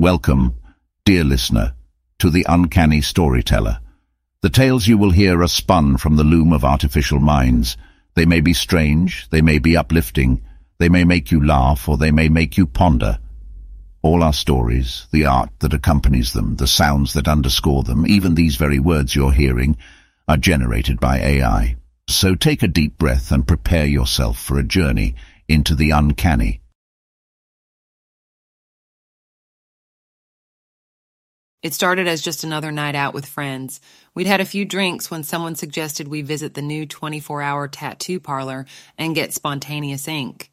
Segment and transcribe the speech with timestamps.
[0.00, 0.54] Welcome,
[1.04, 1.74] dear listener,
[2.20, 3.80] to the Uncanny Storyteller.
[4.42, 7.76] The tales you will hear are spun from the loom of artificial minds.
[8.14, 10.40] They may be strange, they may be uplifting,
[10.78, 13.18] they may make you laugh, or they may make you ponder.
[14.00, 18.54] All our stories, the art that accompanies them, the sounds that underscore them, even these
[18.54, 19.76] very words you're hearing,
[20.28, 21.74] are generated by AI.
[22.08, 25.16] So take a deep breath and prepare yourself for a journey
[25.48, 26.60] into the uncanny.
[31.60, 33.80] It started as just another night out with friends.
[34.14, 38.20] We'd had a few drinks when someone suggested we visit the new 24 hour tattoo
[38.20, 40.52] parlor and get spontaneous ink.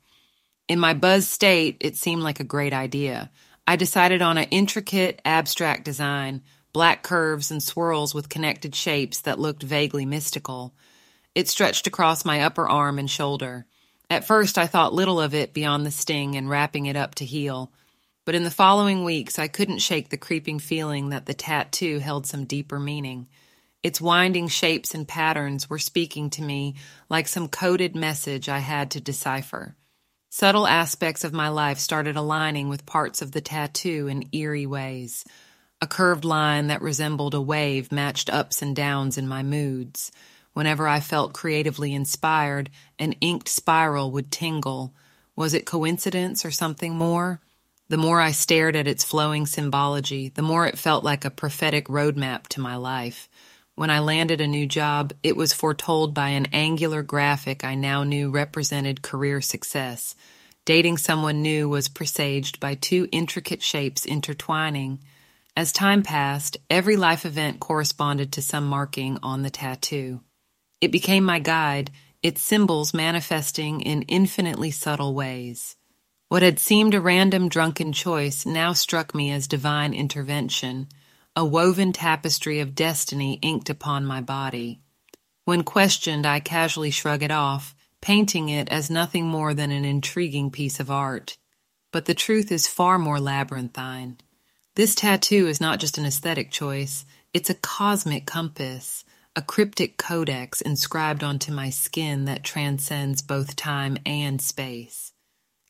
[0.68, 3.30] In my buzz state, it seemed like a great idea.
[3.68, 6.42] I decided on an intricate, abstract design,
[6.74, 10.74] black curves and swirls with connected shapes that looked vaguely mystical.
[11.36, 13.68] It stretched across my upper arm and shoulder.
[14.10, 17.26] At first, I thought little of it beyond the sting and wrapping it up to
[17.26, 17.72] heal.
[18.26, 22.26] But in the following weeks, I couldn't shake the creeping feeling that the tattoo held
[22.26, 23.28] some deeper meaning.
[23.84, 26.74] Its winding shapes and patterns were speaking to me
[27.08, 29.76] like some coded message I had to decipher.
[30.32, 35.24] Subtle aspects of my life started aligning with parts of the tattoo in eerie ways.
[35.80, 40.12] A curved line that resembled a wave matched ups and downs in my moods.
[40.54, 44.96] Whenever I felt creatively inspired, an inked spiral would tingle.
[45.36, 47.40] Was it coincidence or something more?
[47.88, 51.88] The more I stared at its flowing symbology, the more it felt like a prophetic
[51.88, 53.30] roadmap to my life.
[53.76, 58.04] When I landed a new job, it was foretold by an angular graphic I now
[58.04, 60.16] knew represented career success.
[60.66, 65.00] Dating someone new was presaged by two intricate shapes intertwining.
[65.56, 70.22] As time passed, every life event corresponded to some marking on the tattoo.
[70.82, 71.92] It became my guide,
[72.24, 75.76] its symbols manifesting in infinitely subtle ways.
[76.28, 80.88] What had seemed a random drunken choice now struck me as divine intervention,
[81.36, 84.82] a woven tapestry of destiny inked upon my body.
[85.44, 90.50] When questioned, I casually shrug it off, painting it as nothing more than an intriguing
[90.50, 91.38] piece of art.
[91.92, 94.18] But the truth is far more labyrinthine.
[94.76, 99.06] This tattoo is not just an aesthetic choice, it's a cosmic compass,
[99.36, 105.12] a cryptic codex inscribed onto my skin that transcends both time and space.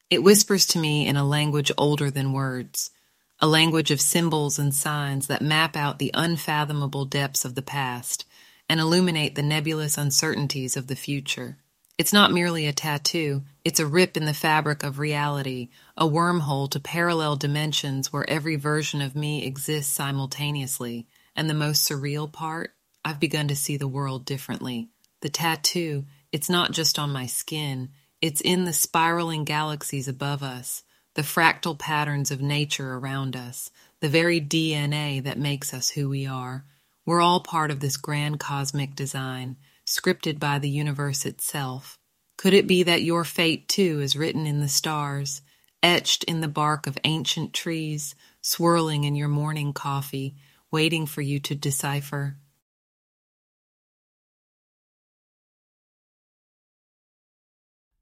[0.10, 2.92] It whispers to me in a language older than words,
[3.40, 8.26] a language of symbols and signs that map out the unfathomable depths of the past
[8.70, 11.58] and illuminate the nebulous uncertainties of the future.
[11.98, 16.70] It's not merely a tattoo, it's a rip in the fabric of reality, a wormhole
[16.72, 21.08] to parallel dimensions where every version of me exists simultaneously.
[21.36, 22.74] And the most surreal part,
[23.04, 24.90] I've begun to see the world differently.
[25.22, 27.90] The tattoo, it's not just on my skin,
[28.26, 30.82] it's in the spiraling galaxies above us,
[31.14, 33.70] the fractal patterns of nature around us,
[34.00, 36.66] the very DNA that makes us who we are.
[37.06, 42.00] We're all part of this grand cosmic design, scripted by the universe itself.
[42.36, 45.44] Could it be that your fate too is written in the stars,
[45.84, 50.36] etched in the bark of ancient trees, swirling in your morning coffee,
[50.72, 52.38] waiting for you to decipher?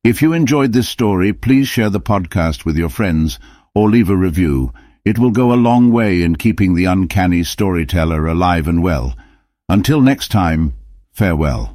[0.04, 3.40] If you enjoyed this story, please share the podcast with your friends
[3.74, 4.74] or leave a review.
[5.06, 9.16] It will go a long way in keeping the uncanny storyteller alive and well.
[9.70, 10.74] Until next time,
[11.14, 11.73] farewell.